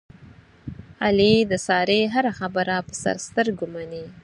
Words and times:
علي 1.05 1.33
د 1.51 1.53
سارې 1.67 2.01
هره 2.13 2.31
خبره 2.39 2.75
په 2.87 2.93
سر 3.01 3.15
سترګو 3.27 3.65
مني. 3.73 4.05